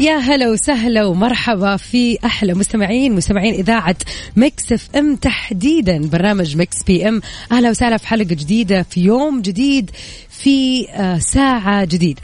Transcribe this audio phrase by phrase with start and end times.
[0.00, 3.96] يا هلا وسهلا ومرحبا في أحلى مستمعين مستمعين إذاعة
[4.36, 7.20] Mix FM تحديدا برنامج Mix PM.
[7.52, 9.90] أهلا وسهلا في حلقة جديدة في يوم جديد
[10.30, 12.22] في آه، ساعة جديدة.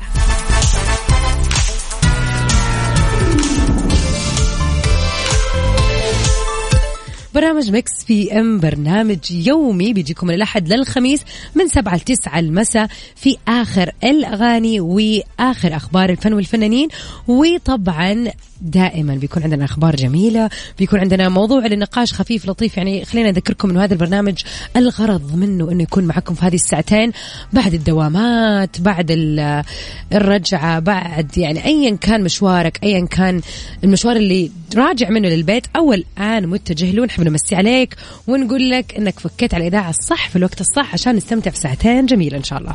[7.35, 11.21] برنامج Mix PM برنامج يومي بيجيكم من الأحد للخميس
[11.55, 16.89] من سبعة لتسعة المساء في آخر الأغاني وآخر أخبار الفن والفنانين.
[17.29, 18.31] وطبعا
[18.63, 22.77] دائما بيكون عندنا أخبار جميلة بيكون عندنا موضوع للنقاش خفيف لطيف.
[22.77, 24.43] يعني خلينا نذكركم إنه هذا البرنامج
[24.77, 27.13] الغرض منه إنه يكون معكم في هذه الساعتين
[27.53, 29.65] بعد الدوامات بعد ال-
[30.13, 33.41] الرجعة بعد يعني ايا كان مشوارك ايا كان
[33.85, 35.67] المشوار اللي راجع منه للبيت.
[35.77, 37.97] أو الان متجه له نحب نمسي عليك
[38.27, 42.37] ونقول لك إنك فكيت على الاذاعه الصح في الوقت الصح عشان نستمتع في ساعتين جميلة
[42.39, 42.75] إن شاء الله.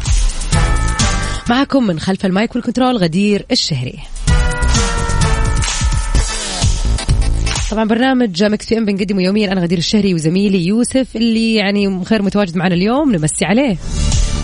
[1.50, 4.00] معكم من خلف ال mic وال control غدير الشهري.
[7.72, 9.52] طبعا برنامج Mix PM بنقدمه يوميا.
[9.52, 13.12] أنا غدير الشهري وزميلي يوسف اللي يعني غير متواجد معنا اليوم.
[13.16, 13.78] نمسي عليه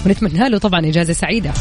[0.05, 1.52] ونتمنى له طبعا إجازة سعيدة.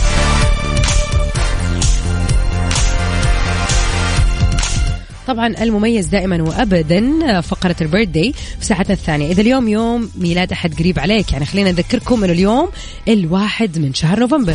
[5.27, 9.33] طبعا المميز دائما وابدا فقرة البيرثدي في ساعتنا الثانية.
[9.33, 12.69] إذا اليوم يوم ميلاد أحد قريب عليك يعني خلينا نذكركم إنه اليوم
[13.09, 14.55] الواحد من شهر نوفمبر.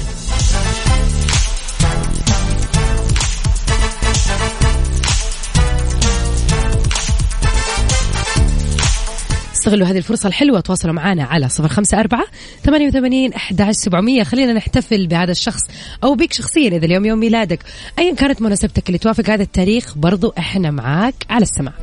[9.68, 10.60] استغلوا هذه الفرصة الحلوة.
[10.60, 12.26] تواصلوا معنا على صفر خمسة أربعة
[12.64, 14.24] ثمانية وثمانين أحد سبعمية.
[14.24, 15.62] خلينا نحتفل بهذا الشخص
[16.04, 17.60] أو بك شخصيا إذا اليوم يوم ميلادك.
[18.00, 21.74] أيا كانت مناسبتك اللي توافق هذا التاريخ برضو إحنا معاك على السماع.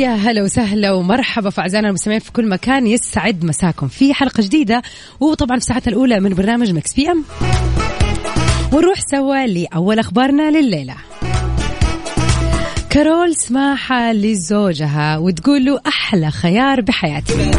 [0.00, 2.86] ويا هلا وسهلا ومرحبا في اعزائنا المستمعين في كل مكان.
[2.86, 3.88] يسعد مساكم.
[3.88, 4.82] في حلقة جديدة
[5.20, 7.24] وطبعا في ساعتنا الأولى من برنامج Mix PM.
[8.72, 10.94] ونروح سوا لأول أخبارنا لليلة.
[12.90, 17.50] كارول سماحة لزوجها وتقول له أحلى خيار بحياتي.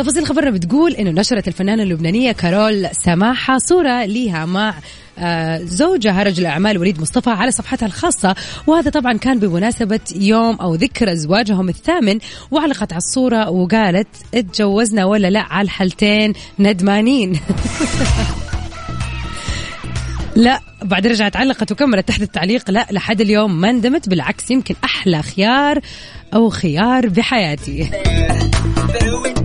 [0.00, 4.74] تفاصيل خبرنا بتقول إنه نشرت الفنانة اللبنانية كارول سماحة صورة ليها مع
[5.18, 8.34] آه، زوجها رجل الاعمال وليد مصطفى على صفحتها الخاصة.
[8.66, 12.18] وهذا طبعا كان بمناسبة يوم أو ذكرى زواجهم الثامن.
[12.50, 17.40] وعلقت على الصورة وقالت اتجوزنا ولا لا على الحالتين ندمانين.
[20.36, 22.70] لا بعد رجعت علقت وكملت تحت التعليق.
[22.70, 25.80] لا لحد اليوم ما ندمت بالعكس يمكن أحلى خيار
[26.34, 27.90] أو خيار بحياتي.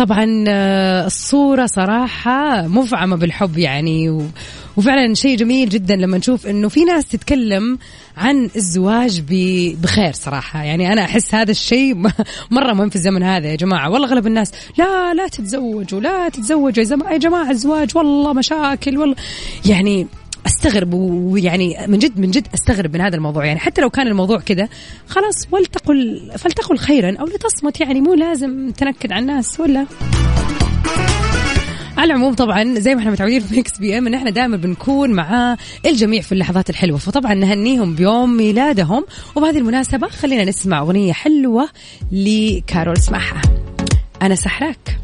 [0.00, 4.28] طبعا آه، الصورة صراحة مفعمة بالحب يعني.
[4.76, 7.78] وفعلا شيء جميل جدا لما نشوف إنه في ناس تتكلم
[8.16, 9.22] عن الزواج.
[9.82, 11.94] بخير صراحة يعني أنا أحس هذا الشيء
[12.50, 16.84] مرة مهم في الزمن هذا يا جماعة والله اغلب الناس لا لا تتزوجوا لا تتزوجوا
[17.10, 19.16] يا جماعة الزواج والله مشاكل والله
[19.66, 20.06] يعني
[20.46, 23.44] أستغرب ويعني من جد من جد أستغرب من هذا الموضوع.
[23.44, 24.68] يعني حتى لو كان الموضوع كذا
[25.08, 27.80] خلاص ولتقل فلتقل خيرا أو لتصمت.
[27.80, 29.86] يعني مو لازم تنكد على الناس ولا؟
[31.98, 35.56] على العموم طبعا زي ما إحنا متعودين في Mix PM إن إحنا دائما بنكون مع
[35.86, 36.98] الجميع في اللحظات الحلوة.
[36.98, 39.04] فطبعا نهنيهم بيوم ميلادهم.
[39.36, 41.68] وبهذه المناسبة خلينا نسمع أغنية حلوة
[42.12, 43.42] لكارول سماحة.
[44.22, 44.98] أنا سحراك.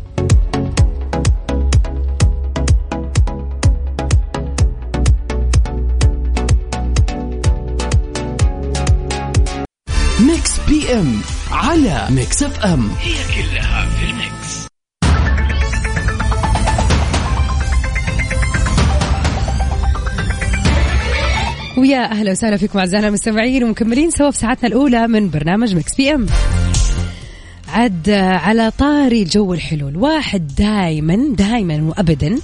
[10.86, 12.90] PM على Mix FM.
[13.00, 14.66] هي كلها في ال mix.
[21.78, 26.26] ويا أهلا وسهلا فيكم أعزائنا المستمعين ومكملين سوا في ساعتنا الأولى من برنامج Mix PM.
[27.68, 29.88] عاد على طاري الجو الحلو.
[29.88, 32.38] الواحد دائما دائما وابدا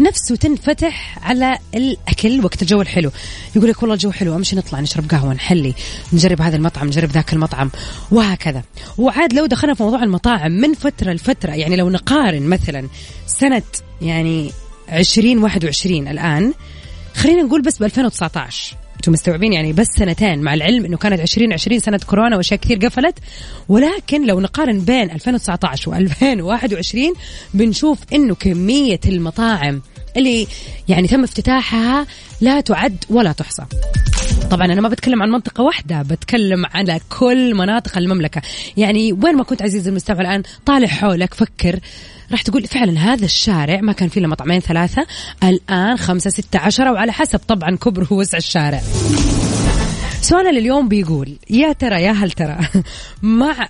[0.00, 3.10] نفسه تنفتح على الأكل وقت الجو الحلو.
[3.56, 5.74] يقول لك والله الجو حلو أمشي نطلع نشرب قهوة نحلي
[6.12, 7.70] نجرب هذا المطعم نجرب ذاك المطعم
[8.10, 8.62] وهكذا.
[8.98, 12.88] وعاد لو دخلنا في موضوع المطاعم من فترة لفترة يعني لو نقارن مثلا
[13.26, 13.62] سنة
[14.02, 14.50] يعني
[14.92, 16.52] 2021 الآن
[17.14, 21.80] خلينا نقول بس ب 2019 أنتم مستوعبين يعني بس سنتين مع العلم إنه كانت 2020
[21.80, 23.18] سنة كورونا وأشياء كثير قفلت.
[23.68, 27.18] ولكن لو نقارن بين 2019 و2021
[27.54, 29.82] بنشوف إنه كمية المطاعم
[30.16, 30.46] اللي
[30.88, 32.06] يعني تم افتتاحها
[32.40, 33.62] لا تعد ولا تحصى.
[34.50, 38.42] طبعا أنا ما بتكلم عن منطقة واحدة بتكلم على كل مناطق المملكة.
[38.76, 41.80] يعني وين ما كنت عزيزي المستمع الآن طالع حولك فكر.
[42.32, 45.06] راح تقول فعلا هذا الشارع ما كان فيه إلا مطعمين ثلاثة
[45.44, 48.80] الآن خمسة ستة عشرة وعلى حسب طبعا كبره ووسع الشارع.
[50.28, 52.58] سؤالنا لليوم بيقول يا ترى يا هل ترى
[53.22, 53.68] مع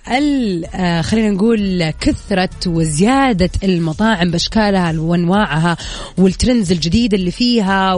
[0.75, 5.77] آه، خلينا نقول كثرة وزيادة المطاعم بأشكالها وأنواعها
[6.17, 7.93] والترندز الجديدة اللي فيها.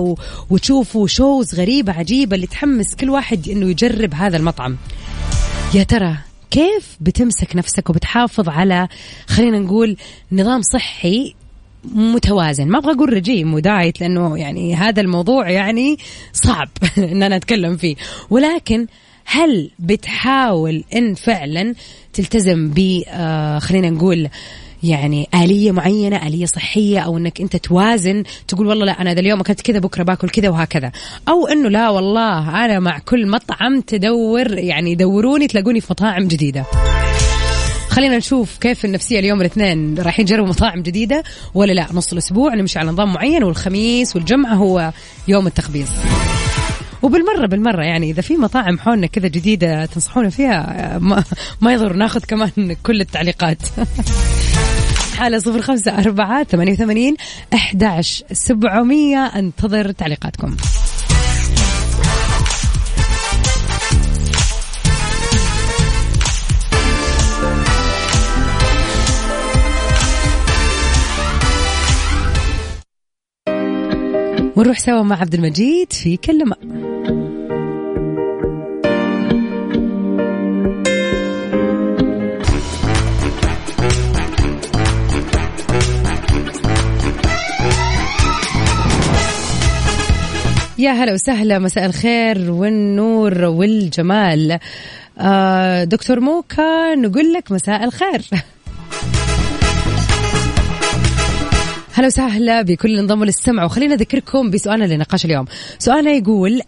[0.50, 4.78] وتشوفوا شوز غريبة عجيبة اللي تحمس كل واحد إنه يجرب هذا المطعم
[5.74, 6.18] يا ترى
[6.52, 8.88] كيف بتمسك نفسك وبتحافظ على
[9.28, 9.98] خلينا نقول
[10.31, 11.36] نظام صحي
[11.83, 12.68] متوازن.
[12.68, 15.98] ما أبغى أقول رجيم ودايت لأنه يعني هذا الموضوع يعني
[16.33, 17.95] صعب إن أنا أتكلم فيه.
[18.30, 18.88] ولكن
[19.25, 21.75] هل بتحاول إن فعلا
[22.13, 24.30] تلتزم ب آه خلينا نقول
[24.83, 29.39] يعني آلية معينة آلية صحية أو أنك أنت توازن تقول والله لا أنا ذا اليوم
[29.39, 30.92] أكلت كذا بكرة باكل كذا وهكذا.
[31.28, 36.66] أو أنه لا والله أنا مع كل مطعم تدور يعني دوروني تلاقوني في مطاعم جديدة.
[37.92, 41.24] خلينا نشوف كيف النفسية اليوم الاثنين رايحين يجربوا مطاعم جديدة
[41.54, 41.88] ولا لا.
[41.94, 44.92] نص الأسبوع نمشي على نظام معين والخميس والجمعة هو
[45.28, 45.90] يوم التخبيص.
[47.02, 51.24] وبالمرة بالمرة يعني إذا في مطاعم حولنا كذا جديدة تنصحونا فيها ما,
[51.62, 51.94] ما يضر.
[51.94, 53.58] ناخذ كمان كل التعليقات.
[55.20, 57.16] على صفر خمسة أربعة ثمانية وثمانين
[57.54, 58.02] أحد
[58.32, 59.26] سبعمية.
[59.26, 60.56] أنتظر تعليقاتكم.
[74.56, 76.56] ونروح سوا مع عبد المجيد في كلمة.
[90.77, 94.59] يا هلا وسهلا مساء الخير والنور والجمال.
[95.19, 98.21] آه دكتور موكا نقول لك مساء الخير.
[102.01, 105.45] هلا وسهلا بكل انضموا للسمع وخلينا أذكركم بسؤالنا لنقاش اليوم.
[105.80, 106.62] سؤالنا يقول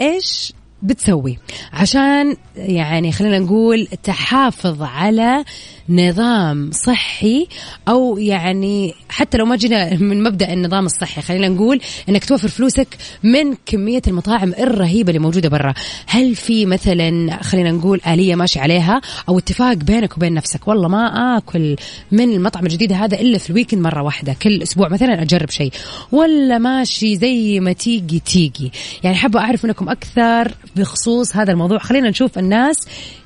[0.00, 0.52] إيش
[0.82, 1.38] بتسوي؟
[1.72, 5.44] عشان يعني خلينا نقول تحافظ على
[5.88, 7.46] نظام صحي
[7.88, 12.88] أو يعني حتى لو ما جينا من مبدأ النظام الصحي خلينا نقول إنك توفر فلوسك
[13.22, 15.74] من كمية المطاعم الرهيبة اللي موجودة برا.
[16.06, 21.36] هل في مثلا خلينا نقول آلية ماشي عليها أو اتفاق بينك وبين نفسك؟ والله ما
[21.36, 21.76] آكل
[22.12, 25.72] من المطعم الجديد هذا إلا في الويكند مرة واحدة كل أسبوع مثلا أجرب شيء.
[26.12, 28.72] ولا ماشي زي ما تيجي تيجي.
[29.02, 31.78] يعني حابة أعرف منكم أكثر بخصوص هذا الموضوع.
[31.78, 32.76] خلينا نشوف الناس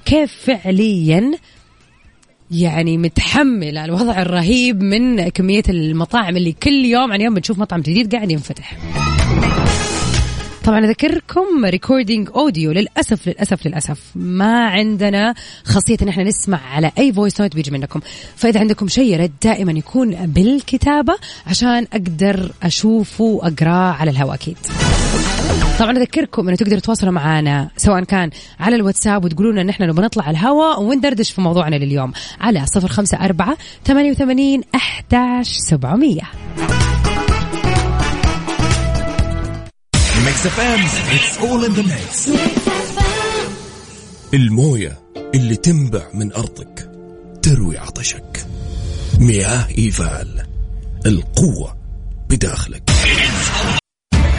[0.04, 1.30] كيف فعليا
[2.50, 8.14] يعني متحملة الوضع الرهيب من كمية المطاعم اللي كل يوم عن يوم بنشوف مطعم جديد
[8.14, 8.76] قاعد ينفتح.
[10.64, 14.00] طبعا أذكركم recording audio للأسف للأسف للأسف.
[14.14, 18.00] ما عندنا خاصية إن إحنا نسمع على أي voice note بيجي منكم.
[18.36, 21.14] فإذا عندكم شيء يا ريت دائما يكون بالكتابة
[21.46, 24.56] عشان أقدر أشوفه وأقرأه على الهواء أكيد.
[25.78, 28.30] طبعا أذكركم إنه تقدروا تتواصلوا معنا سواء كان
[28.60, 33.24] على الواتساب وتقولوا لنا نحن نبغى نطلع الهواء وندردش في موضوعنا لليوم على صفر خمسة
[33.24, 36.22] أربعة ثمانية وثمانين أحداش سبعمية.
[40.26, 40.80] Mix FM
[41.14, 42.30] it's all in the mix
[44.34, 44.98] الموية
[45.34, 46.90] اللي تنبع من أرضك
[47.42, 48.46] تروي عطشك.
[49.18, 50.42] مياه إيفال
[51.06, 51.76] القوة
[52.30, 52.90] بداخلك.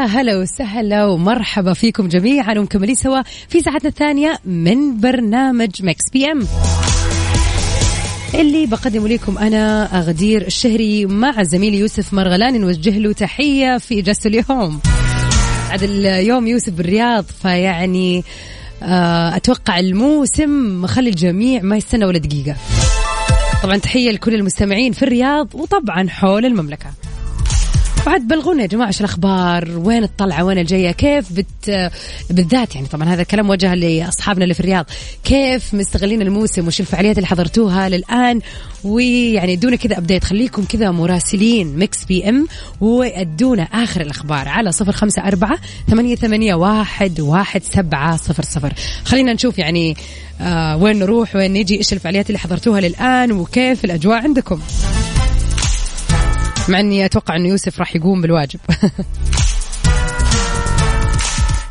[0.00, 2.58] يا هلا وسهلا ومرحبا فيكم جميعا.
[2.58, 6.46] ومكملين سوا في ساعتنا الثانية من برنامج Mix PM.
[8.34, 14.28] اللي بقدم لكم أنا غدير الشهري مع زميلي يوسف مرغلاني نوجه له تحية في إجازته
[14.28, 14.80] اليوم.
[15.70, 18.24] عاد اليوم يوسف بالرياض فيعني
[18.82, 22.56] آه، أتوقع الموسم مخلي الجميع ما يستنى ولا دقيقة.
[23.62, 26.90] طبعا تحية لكل المستمعين في الرياض وطبعا حول المملكة.
[28.06, 31.90] بعد بلغونا يا جماعة إيش الأخبار؟ وين الطلعة؟ وين الجاية؟ كيف بت
[32.30, 34.86] بالذات يعني طبعا هذا الكلام موجه لأصحابنا اللي في الرياض،
[35.24, 38.40] كيف مستغلين الموسم وش الفعاليات اللي حضرتوها للآن؟
[38.84, 42.46] ويعني ادونا كذا update خليكم كذا مراسلين Mix PM
[42.80, 45.58] وادونا آخر الأخبار على صفر خمسة أربعة
[45.90, 48.72] ثمانية, ثمانية واحد, واحد سبعة صفر صفر
[49.04, 49.96] خلينا نشوف يعني
[50.40, 54.60] آه وين نروح وين نجي إيش الفعاليات اللي حضرتوها للآن وكيف الأجواء عندكم
[56.68, 58.60] مع إني أتوقع إنه يوسف راح يقوم بالواجب.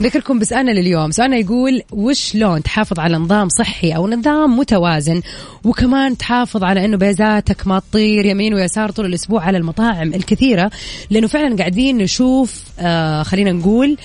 [0.01, 1.11] ذكركم بسألنا لليوم.
[1.11, 5.21] سؤالنا يقول وش لون تحافظ على نظام صحي أو نظام متوازن؟
[5.63, 10.71] وكمان تحافظ على أنه بيزاتك ما تطير يمين ويسار طول الأسبوع على المطاعم الكثيرة؟
[11.09, 13.97] لأنه فعلا قاعدين نشوف آه خلينا نقول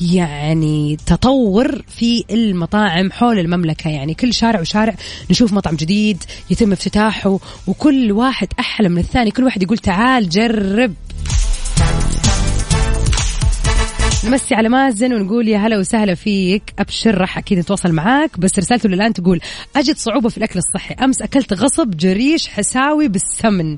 [0.00, 3.90] يعني تطور في المطاعم حول المملكة.
[3.90, 4.94] يعني كل شارع وشارع
[5.30, 9.30] نشوف مطعم جديد يتم افتتاحه وكل واحد أحلى من الثاني.
[9.30, 10.94] كل واحد يقول تعال جرب.
[14.24, 16.62] نمسي على مازن ونقول يا هلا وسهلا فيك.
[16.78, 18.40] أبشر راح أكيد نتواصل معاك.
[18.40, 19.40] بس رسالته للآن تقول
[19.76, 20.94] أجد صعوبة في الأكل الصحي.
[20.94, 23.76] أمس أكلت غصب جريش حساوي بالسمن.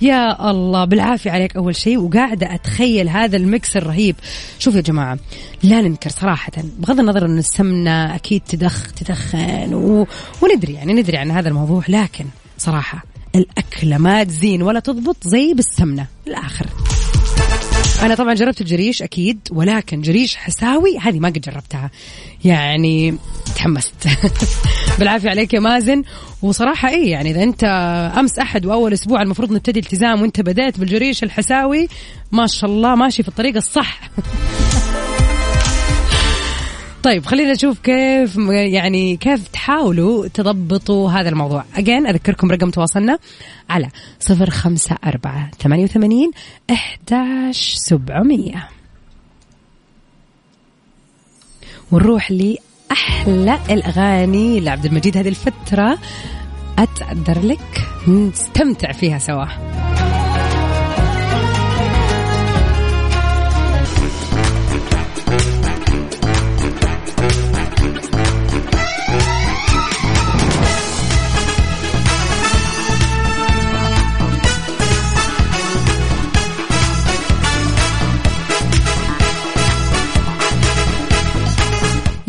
[0.00, 4.16] يا الله بالعافية عليك أول شيء وقاعدة أتخيل هذا الميكس الرهيب.
[4.58, 5.18] شوف يا جماعة
[5.62, 10.06] لا ننكر صراحة بغض النظر أن السمنة أكيد تدخ تدخن و...
[10.42, 12.24] وندري يعني ندري عن هذا الموضوع لكن
[12.58, 13.04] صراحة
[13.34, 16.06] الأكلة ما تزين ولا تضبط زي بالسمنة.
[16.26, 16.66] الآخر.
[18.02, 21.90] أنا طبعا جربت الجريش أكيد ولكن جريش حساوي هذه ما قد جربتها.
[22.44, 23.14] يعني
[23.56, 23.94] تحمست.
[24.98, 26.02] بالعافية عليك يا مازن.
[26.42, 27.64] وصراحة إيه يعني إذا أنت
[28.18, 31.88] أمس أحد وأول أسبوع المفروض نبتدي التزام وأنت بديت بالجريش الحساوي
[32.32, 34.00] ما شاء الله ماشي في الطريق الصح.
[37.02, 41.64] طيب خلينا نشوف كيف يعني كيف تحاولوا تضبطوا هذا الموضوع.
[41.76, 43.18] أجين أذكركم رقم تواصلنا
[43.70, 43.88] على
[44.20, 46.30] صفر خمسة أربعة ثمانية وثمانين
[46.70, 48.68] إحداش سبعمية.
[51.92, 55.16] ونروح لأحلى الأغاني لعبد المجيد.
[55.16, 55.98] هذه الفترة
[56.78, 59.46] أتقدر لك نستمتع فيها سوا.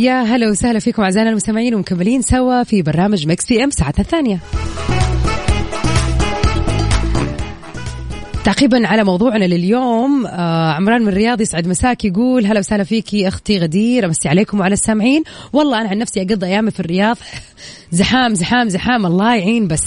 [0.02, 4.40] يا هلا وسهلا فيكم أعزائنا المستمعين ومكملين سوا في برنامج Mix PM ساعتنا الثانية.
[8.44, 13.60] تعقيبا على موضوعنا لليوم آه عمران من الرياض يسعد مساك يقول هلا وسهلا فيكي أختي
[13.60, 15.24] غدير أمسي عليكم وعلى السامعين.
[15.54, 17.18] والله أنا عن نفسي أقضي أيامي في الرياض.
[17.92, 19.84] زحام زحام زحام الله يعين بس.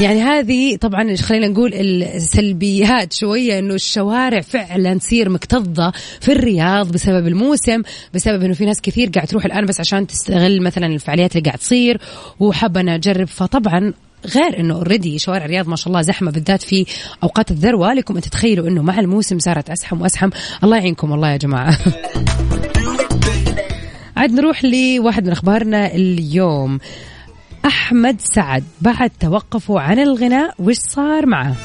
[0.00, 7.26] يعني هذه طبعا خلينا نقول السلبيات شوية إنه الشوارع فعلا تصير مكتظة في الرياض بسبب
[7.26, 7.82] الموسم
[8.14, 11.58] بسبب إنه في ناس كثير قاعد تروح الآن بس عشان تستغل مثلا الفعاليات اللي قاعد
[11.58, 12.00] تصير
[12.40, 13.26] وحابة أنا أجرب.
[13.26, 13.92] فطبعا
[14.26, 16.86] غير إنه اوريدي شوارع الرياض ما شاء الله زحمة بالذات في
[17.22, 17.94] أوقات الذروة.
[17.94, 20.30] لكم أن تتخيلوا إنه مع الموسم صارت أزحم وأزحم.
[20.64, 21.78] الله يعينكم والله يا جماعة.
[24.16, 26.78] عاد نروح لواحد من أخبارنا اليوم.
[27.66, 28.64] أحمد سعد.
[28.80, 31.56] بعد توقفه عن الغناء وش صار معه؟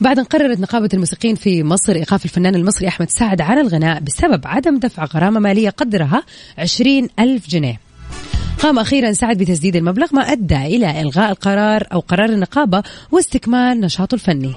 [0.00, 4.46] بعد أن قررت نقابة الموسيقيين في مصر إيقاف الفنان المصري أحمد سعد عن الغناء بسبب
[4.46, 6.22] عدم دفع غرامة مالية قدرها
[6.58, 7.80] 20 ألف جنيه.
[8.58, 14.14] قام أخيرا سعد بتسديد المبلغ ما أدى إلى إلغاء القرار أو قرار النقابة واستكمال نشاطه
[14.14, 14.52] الفني.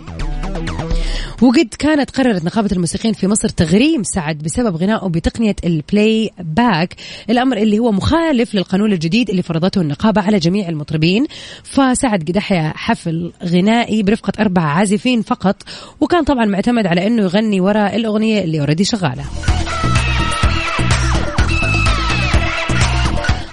[1.42, 6.96] وقد كانت قررت نقابة الموسيقيين في مصر تغريم سعد بسبب غنائه بتقنية ال playback
[7.30, 11.26] الأمر اللي هو مخالف للقانون الجديد اللي فرضته النقابة على جميع المطربين.
[11.64, 15.64] فسعد قد أحيا حفل غنائي برفقة أربع عازفين فقط
[16.02, 19.26] وكان طبعا معتمد على أنه يغني وراء الأغنية اللي اوريدي شغالة.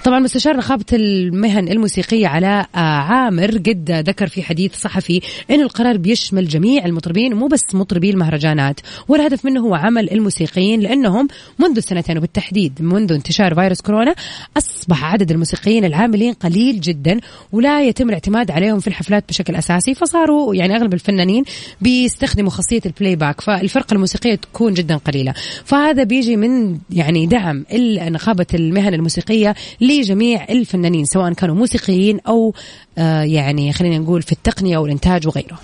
[0.03, 5.97] طبعا مستشار نقابة المهن الموسيقية علاء آه، عامر قد ذكر في حديث صحفي أن القرار
[5.97, 8.79] بيشمل جميع المطربين ومو بس مطربي المهرجانات.
[9.07, 11.27] والهدف منه هو عمل الموسيقيين لأنهم
[11.59, 14.15] منذ سنتين وبالتحديد منذ انتشار فيروس كورونا
[14.57, 17.19] أصبح عدد الموسيقيين العاملين قليل جدا
[17.51, 19.95] ولا يتم الاعتماد عليهم في الحفلات بشكل أساسي.
[19.95, 21.43] فصاروا يعني أغلب الفنانين
[21.81, 25.33] بيستخدموا خاصية ال playback فالفرقة الموسيقية تكون جدا قليلة.
[25.65, 27.65] فهذا بيجي من يعني دعم
[28.09, 29.55] نقابة المهن الموسيقية
[29.99, 32.53] لجميع الفنانين سواء كانوا موسيقيين أو
[32.97, 35.59] آه يعني خلينا نقول في التقنية والإنتاج وغيره.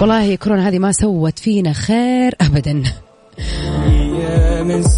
[0.00, 2.82] والله كورونا هذه ما سوت فينا خير أبدا.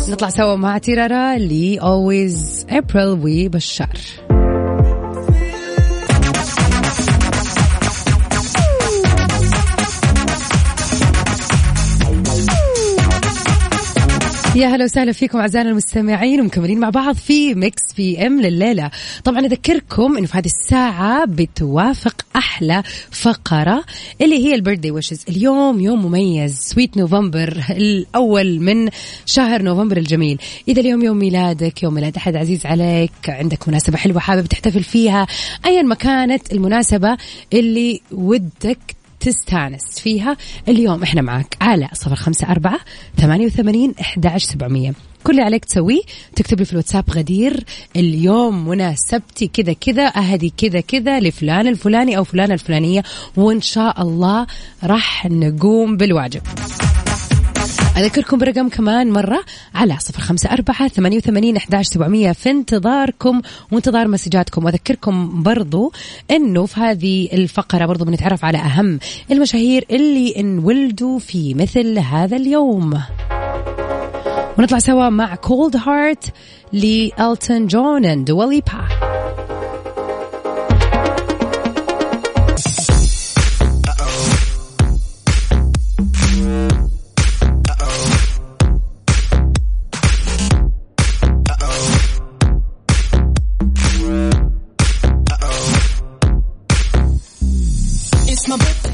[0.09, 3.99] نطلع سوا مع تيرارا لي always April وبشار
[14.57, 18.91] يا هلا وسهلا فيكم أعزائنا المستمعين ومكملين مع بعض في Mix PM لليلة.
[19.25, 23.85] طبعا أذكركم إنه في هذه الساعة بتوافق أحلى فقرة
[24.21, 25.25] اللي هي ال birthday wishes.
[25.29, 28.89] اليوم يوم مميز Sweet November الأول من
[29.27, 30.39] شهر نوفمبر الجميل.
[30.69, 35.27] إذا اليوم يوم ميلادك يوم ميلاد أحد عزيز عليك عندك مناسبة حلوة حابب تحتفل فيها
[35.67, 37.17] ايا ما كانت المناسبة
[37.53, 40.37] اللي ودك تستانس فيها.
[40.69, 42.79] اليوم إحنا معك على صفر خمسة أربعة
[43.17, 44.93] ثمانية وثمانين إحدى سبعمية.
[45.25, 46.01] كل اللي عليك تسويه
[46.37, 47.65] تكتب لي في الواتساب غدير
[47.97, 53.03] اليوم مناسبتي كذا كذا أهدي كذا كذا لفلان الفلاني أو فلانة الفلانية
[53.37, 54.47] وإن شاء الله
[54.85, 56.43] راح نقوم بالواجب.
[57.97, 59.45] أذكركم برقم كمان مرة
[59.75, 64.65] على صفر خمسة أربعة ثمانية وثمانين أحداش سبعمية في انتظاركم وانتظار مسجاتكم.
[64.65, 65.93] وأذكركم برضو
[66.31, 68.99] أنه في هذه الفقرة برضو بنتعرف على أهم
[69.31, 73.03] المشاهير اللي انولدوا في مثل هذا اليوم.
[74.59, 76.25] ونطلع سوا مع Cold Heart
[76.73, 78.61] لألتون جون and ولي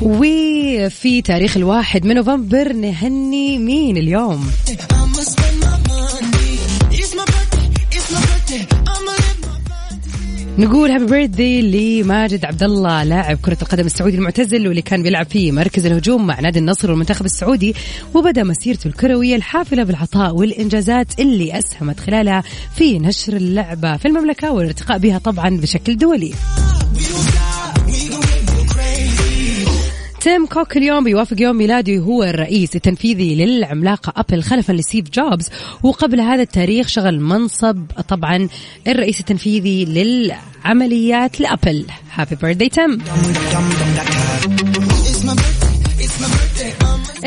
[0.02, 4.50] وفي تاريخ الواحد من نوفمبر نهني مين اليوم؟
[10.58, 15.52] نقول هابي بيرثدي لماجد عبد الله لاعب كرة القدم السعودي المعتزل واللي كان بيلعب في
[15.52, 17.74] مركز الهجوم مع نادي النصر والمنتخب السعودي
[18.14, 22.42] وبدأ مسيرته الكروية الحافلة بالعطاء والإنجازات اللي أسهمت خلالها
[22.74, 26.34] في نشر اللعبة في المملكة والارتقاء بها طبعا بشكل دولي.
[30.20, 35.50] تيم كوك اليوم بيوافق يوم ميلاده هو الرئيس التنفيذي للعملاقة أبل خلفا لستيف جوبز.
[35.82, 38.48] وقبل هذا التاريخ شغل منصب طبعا
[38.88, 41.84] الرئيس التنفيذي للعمليات لأبل.
[42.14, 42.98] happy birthday تيم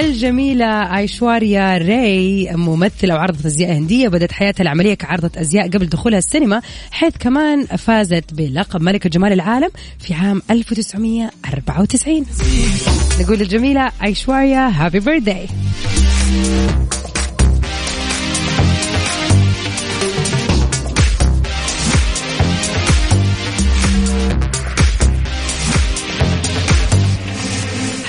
[0.02, 6.62] الجميلة أيشواريا راي ممثلة وعارضة أزياء هندية بدأت حياتها العملية كعارضة أزياء قبل دخولها السينما
[6.92, 12.26] حيث كمان فازت بلقب ملكة جمال العالم في عام 1994
[13.22, 15.48] نقول للجميلة أيشواريا هابي بيرثداي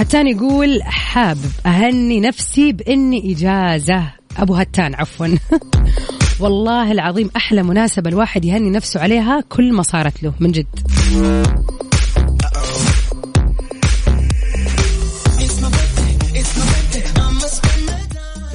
[0.03, 4.03] هتان يقول حابب أهني نفسي بإني إجازة.
[4.37, 5.27] أبو هتان عفوا.
[6.41, 10.67] والله العظيم أحلى مناسبة الواحد يهني نفسه عليها كل ما صارت له من جد.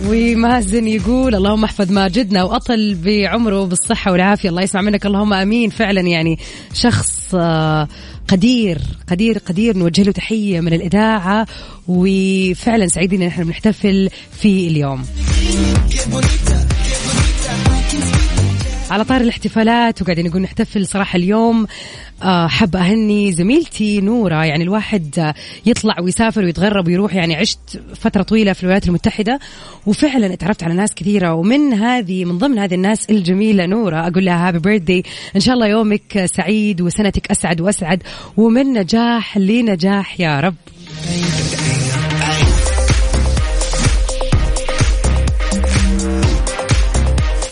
[0.07, 4.49] ومازن يقول اللهم احفظ ماجدنا وأطل بعمره بالصحة والعافية.
[4.49, 5.05] الله يسمع منك.
[5.05, 5.69] اللهم آمين.
[5.69, 6.39] فعلا يعني
[6.73, 7.88] شخص آه،
[8.28, 11.46] قدير قدير قدير نوجه له تحية من الإذاعة
[11.88, 14.10] وفعلا سعيدين إن إحنا بنحتفل
[14.42, 15.06] في اليوم.
[18.91, 21.67] على طار الاحتفالات وقاعدين نقول نحتفل صراحة اليوم.
[22.23, 24.45] آه، حب أهني زميلتي نورة.
[24.45, 25.34] يعني الواحد
[25.65, 27.15] يطلع ويسافر ويتغرب ويروح.
[27.15, 29.39] يعني عشت فترة طويلة في الولايات المتحدة
[29.86, 31.34] وفعلا اتعرفت على ناس كثيرة.
[31.34, 35.67] ومن هذه من ضمن هذه الناس الجميلة نورة أقول لها هابي بيرثدي إن شاء الله
[35.67, 38.04] يومك سعيد وسنتك أسعد وأسعد.
[38.38, 40.56] ومن نجاح لنجاح يا رب.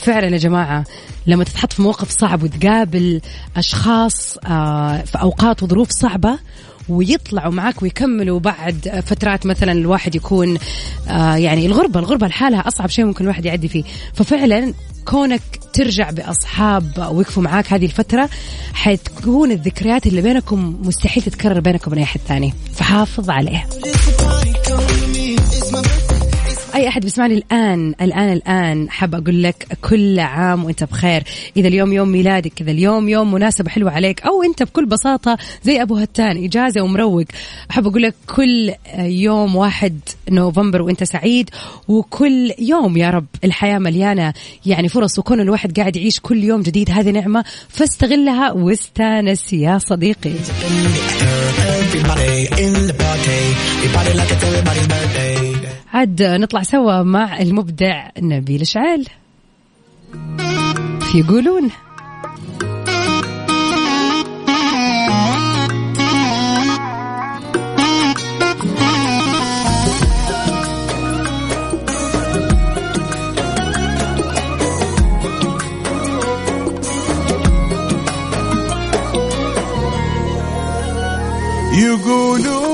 [0.02, 0.84] فعلا يا جماعة
[1.28, 3.22] لما تتحط في موقف صعب وتقابل
[3.58, 6.40] أشخاص آه، في أوقات وظروف صعبة
[6.90, 10.58] ويطلعوا معك ويكملوا بعد فترات مثلا الواحد يكون
[11.08, 13.84] آه، يعني الغربة الغربة لحالها أصعب شيء ممكن الواحد يعدي فيه.
[14.14, 14.74] ففعلا
[15.06, 15.42] كونك
[15.74, 18.30] ترجع بأصحاب وقفوا معاك هذه الفترة
[18.74, 22.54] حتكون الذكريات اللي بينكم مستحيل تتكرر بينكم وبين أحد ثاني.
[22.74, 23.68] فحافظ عليه
[26.76, 31.24] أي أحد بيسمعني الآن الآن الآن حاب أقول لك كل عام وأنت بخير.
[31.58, 35.82] إذا اليوم يوم ميلادك كذا اليوم يوم مناسبة حلوة عليك أو أنت بكل بساطة زي
[35.82, 37.24] أبو هتان إجازة ومروق
[37.72, 41.50] أحب أقول لك كل يوم واحد نوفمبر وأنت سعيد
[41.88, 44.34] وكل يوم يا رب الحياة مليانة
[44.66, 46.92] يعني فرص وكون الواحد قاعد يعيش كل يوم جديد.
[46.92, 50.34] هذه نعمة فاستغلها واستانس يا صديقي.
[55.94, 59.10] عاد نطلع سوا مع المبدع نبيل شعيل
[61.12, 61.70] في يقولون؟
[81.78, 82.65] يقولون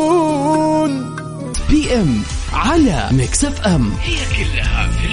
[2.89, 5.08] على ميكس اف ام هي كلها في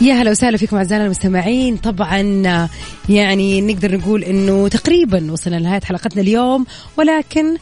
[0.00, 1.76] يا هلا وسهلا فيكم أعزائنا المستمعين.
[1.76, 2.20] طبعا
[3.08, 7.56] يعني نقدر نقول إنه تقريبا وصلنا لنهاية حلقتنا اليوم ولكن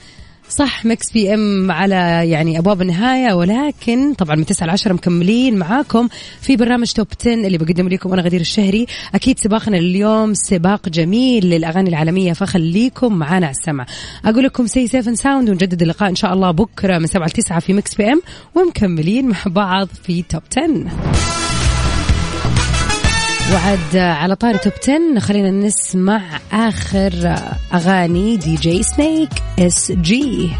[0.50, 1.94] صح Mix PM على
[2.30, 6.08] يعني أبواب النهاية ولكن طبعا من 9 ل 10 مكملين معاكم
[6.40, 8.86] في برنامج Top 10 اللي بقدم لكم أنا غدير الشهري.
[9.14, 13.86] أكيد سباقنا اليوم سباق جميل للأغاني العالمية فخليكم معانا على السمع.
[14.24, 17.60] أقول لكم سي سيفن ساوند ونجدد اللقاء إن شاء الله بكرة من 7 ل 9
[17.60, 18.22] في Mix FM
[18.54, 21.39] ومكملين مع بعض في top 10
[23.54, 27.12] وعاد على طاري top 10 خلينا نسمع آخر
[27.74, 30.50] أغاني DJ Snake SG